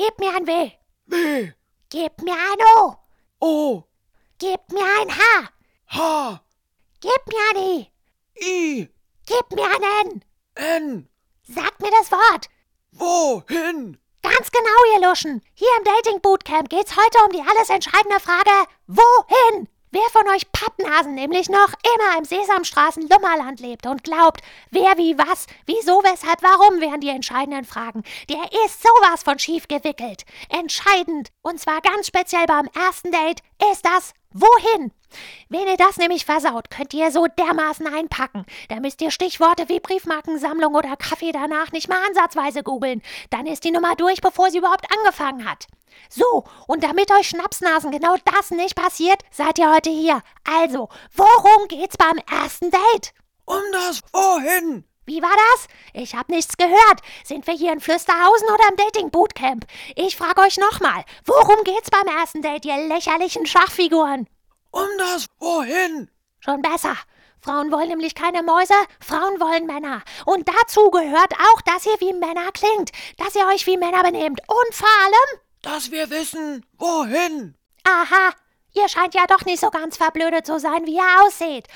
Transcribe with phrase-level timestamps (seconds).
[0.00, 0.70] Gib mir ein W.
[1.04, 1.52] B,
[1.90, 2.96] Gib mir ein O.
[3.38, 3.84] O,
[4.38, 5.50] Gib mir ein H.
[5.88, 6.40] H,
[7.00, 7.92] Gib mir ein I.
[8.42, 8.88] I,
[9.26, 10.24] Gib mir ein N.
[10.54, 11.08] N.
[11.42, 12.48] Sag mir das Wort.
[12.92, 13.98] Wohin?
[14.22, 15.42] Ganz genau, ihr Luschen.
[15.52, 19.68] Hier im Dating Bootcamp geht's heute um die alles entscheidende Frage: Wohin?
[21.00, 26.80] Pappnasen nämlich noch immer im Sesamstraßen-Lummerland lebt und glaubt, wer wie was, wieso, weshalb, warum
[26.80, 30.24] wären die entscheidenden Fragen, der ist sowas von schief gewickelt.
[30.50, 33.40] Entscheidend, und zwar ganz speziell beim ersten Date,
[33.72, 34.92] ist das Wohin?
[35.48, 38.46] Wenn ihr das nämlich versaut, könnt ihr so dermaßen einpacken.
[38.68, 43.02] Da müsst ihr Stichworte wie Briefmarkensammlung oder Kaffee danach nicht mal ansatzweise googeln.
[43.30, 45.66] Dann ist die Nummer durch, bevor sie überhaupt angefangen hat.
[46.08, 50.22] So, und damit euch Schnapsnasen genau das nicht passiert, seid ihr heute hier.
[50.44, 53.12] Also, worum geht's beim ersten Date?
[53.44, 54.84] Um das Wohin?
[55.06, 55.66] Wie war das?
[55.92, 57.00] Ich hab nichts gehört.
[57.24, 59.66] Sind wir hier in Flüsterhausen oder im Dating Bootcamp?
[59.96, 64.28] Ich frag euch nochmal, worum geht's beim ersten Date, ihr lächerlichen Schachfiguren?
[64.70, 66.08] Um das Wohin?
[66.38, 66.96] Schon besser.
[67.42, 70.02] Frauen wollen nämlich keine Mäuse, Frauen wollen Männer.
[70.26, 74.40] Und dazu gehört auch, dass ihr wie Männer klingt, dass ihr euch wie Männer benehmt
[74.46, 77.54] und vor allem, Dass wir wissen, wohin?
[77.84, 78.34] aha,
[78.72, 81.66] ihr scheint ja doch nicht so ganz verblödet zu sein, wie ihr ausseht.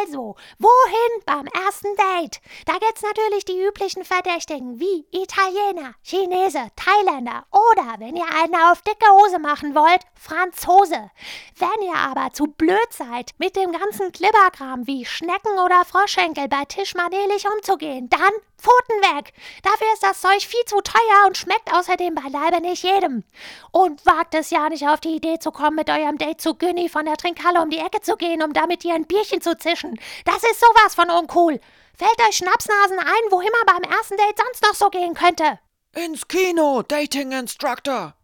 [0.00, 2.40] Also, wohin beim ersten Date?
[2.66, 8.82] Da gibt's natürlich die üblichen Verdächtigen wie Italiener, Chinese, Thailänder oder, wenn ihr einen auf
[8.82, 11.10] dicke Hose machen wollt, Franzose.
[11.56, 16.64] Wenn ihr aber zu blöd seid, mit dem ganzen Klibberkram wie Schnecken oder Froschenkel bei
[16.64, 19.32] Tisch manelig umzugehen, dann Pfoten weg.
[19.62, 23.22] Dafür ist das Zeug viel zu teuer und schmeckt außerdem beileibe nicht jedem.
[23.70, 26.88] Und wagt es ja nicht auf die Idee zu kommen, mit eurem Date zu Günni
[26.88, 30.00] von der Trinkhalle um die Ecke zu gehen, um damit ihr ein Bierchen zu zischen.
[30.24, 31.60] Das ist sowas von uncool.
[31.96, 35.58] Fällt euch Schnapsnasen ein, wo immer beim ersten Date sonst noch so gehen könnte?
[35.94, 38.14] Ins Kino, Dating Instructor.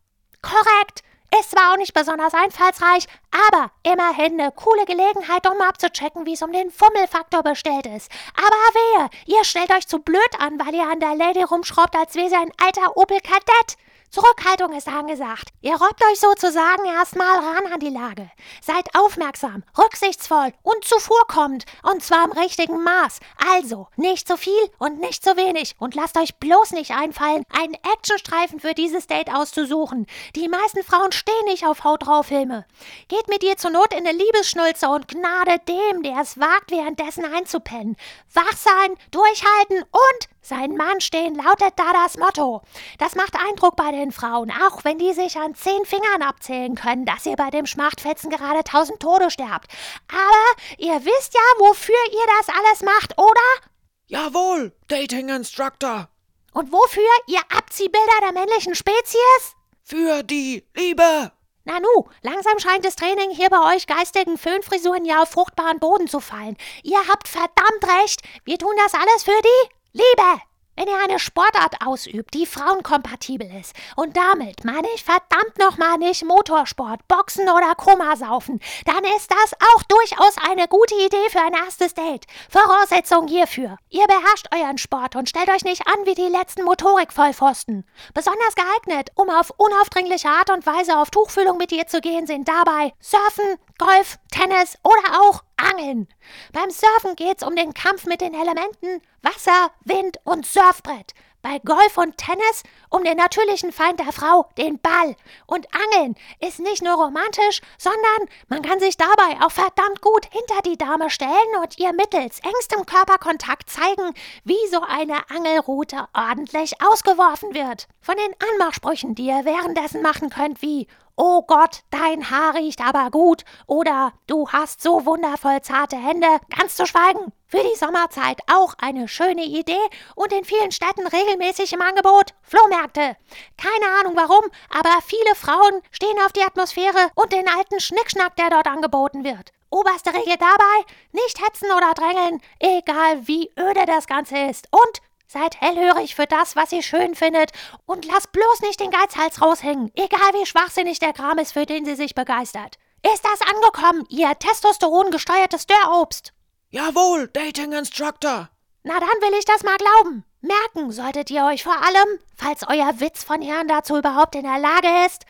[0.42, 1.02] Korrekt.
[1.40, 3.06] Ist zwar auch nicht besonders einfallsreich,
[3.48, 8.08] aber immerhin eine coole Gelegenheit, um abzuchecken, wie es um den Fummelfaktor bestellt ist.
[8.36, 12.14] Aber wehe, ihr stellt euch zu blöd an, weil ihr an der Lady rumschraubt, als
[12.14, 13.76] wäre sie ein alter Opel Kadett.
[14.14, 15.48] Zurückhaltung ist angesagt.
[15.60, 18.30] Ihr robbt euch sozusagen erstmal ran an die Lage.
[18.62, 21.64] Seid aufmerksam, rücksichtsvoll und zuvorkommend.
[21.82, 23.18] Und zwar im richtigen Maß.
[23.56, 25.74] Also, nicht zu viel und nicht zu wenig.
[25.80, 30.06] Und lasst euch bloß nicht einfallen, einen Actionstreifen für dieses Date auszusuchen.
[30.36, 32.66] Die meisten Frauen stehen nicht auf Haut drauf Filme.
[33.08, 37.24] Geht mit ihr zur Not in eine Liebesschnulze und Gnade dem, der es wagt, währenddessen
[37.24, 37.96] einzupennen.
[38.32, 42.62] Wach sein, durchhalten und sein Mann stehen lautet da das Motto.
[42.98, 47.04] Das macht Eindruck bei den Frauen, auch wenn die sich an zehn Fingern abzählen können,
[47.04, 49.68] dass ihr bei dem Schmachtfetzen gerade tausend Tode sterbt.
[50.08, 53.70] Aber ihr wisst ja, wofür ihr das alles macht, oder?
[54.06, 56.08] Jawohl, Dating Instructor.
[56.52, 59.56] Und wofür ihr Abziehbilder der männlichen Spezies?
[59.82, 61.32] Für die Liebe.
[61.64, 66.20] Nanu, langsam scheint das Training hier bei euch geistigen Föhnfrisuren ja auf fruchtbaren Boden zu
[66.20, 66.58] fallen.
[66.82, 68.20] Ihr habt verdammt recht.
[68.44, 70.42] Wir tun das alles für die Liebe.
[70.76, 76.24] Wenn ihr eine Sportart ausübt, die frauenkompatibel ist, und damit meine ich verdammt nochmal nicht
[76.24, 81.94] Motorsport, Boxen oder Komasaufen, dann ist das auch durchaus eine gute Idee für ein erstes
[81.94, 82.26] Date.
[82.50, 83.76] Voraussetzung hierfür.
[83.88, 87.86] Ihr beherrscht euren Sport und stellt euch nicht an wie die letzten Motorikvollpfosten.
[88.12, 92.48] Besonders geeignet, um auf unaufdringliche Art und Weise auf Tuchfühlung mit ihr zu gehen, sind
[92.48, 96.08] dabei Surfen, Golf, Tennis oder auch Angeln.
[96.52, 101.14] Beim Surfen geht's um den Kampf mit den Elementen Wasser, Wind und Surfbrett.
[101.40, 105.14] Bei Golf und Tennis um den natürlichen Feind der Frau, den Ball.
[105.46, 110.62] Und Angeln ist nicht nur romantisch, sondern man kann sich dabei auch verdammt gut hinter
[110.64, 111.30] die Dame stellen
[111.62, 117.86] und ihr mittels engstem Körperkontakt zeigen, wie so eine Angelrute ordentlich ausgeworfen wird.
[118.00, 123.10] Von den Anmachsprüchen, die ihr währenddessen machen könnt, wie Oh Gott, dein Haar riecht aber
[123.10, 123.44] gut.
[123.66, 126.26] Oder du hast so wundervoll zarte Hände.
[126.56, 127.32] Ganz zu schweigen.
[127.46, 129.78] Für die Sommerzeit auch eine schöne Idee
[130.16, 133.16] und in vielen Städten regelmäßig im Angebot Flohmärkte.
[133.56, 134.44] Keine Ahnung warum,
[134.76, 139.52] aber viele Frauen stehen auf die Atmosphäre und den alten Schnickschnack, der dort angeboten wird.
[139.70, 144.66] Oberste Regel dabei, nicht hetzen oder drängeln, egal wie öde das Ganze ist.
[144.72, 145.00] Und
[145.34, 147.50] Seid hellhörig für das, was ihr schön findet
[147.86, 151.84] und lasst bloß nicht den Geizhals raushängen, egal wie schwachsinnig der Kram ist, für den
[151.84, 152.76] sie sich begeistert.
[153.02, 156.32] Ist das angekommen, ihr testosterongesteuertes Dörrobst?
[156.70, 158.48] Jawohl, Dating Instructor.
[158.84, 160.24] Na dann will ich das mal glauben.
[160.40, 164.60] Merken solltet ihr euch vor allem, falls euer Witz von Herrn dazu überhaupt in der
[164.60, 165.26] Lage ist,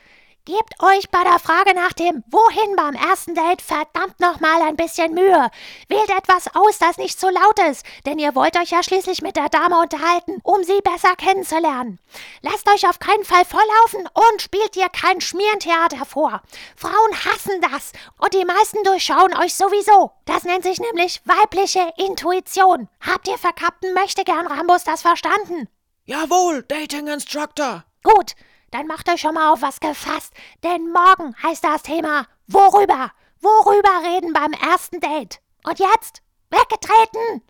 [0.47, 5.15] Gebt euch bei der Frage nach dem Wohin beim ersten Date verdammt nochmal ein bisschen
[5.15, 5.51] Mühe.
[5.89, 9.37] Wählt etwas aus, das nicht zu laut ist, denn ihr wollt euch ja schließlich mit
[9.37, 11.99] der Dame unterhalten, um sie besser kennenzulernen.
[12.43, 16.43] Lasst euch auf keinen Fall volllaufen und spielt ihr kein Schmierentheater vor.
[16.77, 20.11] Frauen hassen das und die meisten durchschauen euch sowieso.
[20.27, 22.91] Das nennt sich nämlich weibliche Intuition.
[23.01, 25.71] Habt ihr verkappten Möchtegern Rambus das verstanden?
[26.05, 27.85] Jawohl, Dating Instructor.
[28.03, 28.35] Gut,
[28.75, 30.33] dann macht euch schon mal auf was gefasst,
[30.65, 33.13] denn morgen heißt das Thema Worüber?
[33.41, 35.41] Worüber reden beim ersten Date?
[35.63, 36.23] Und jetzt?
[36.51, 37.43] Weggetreten!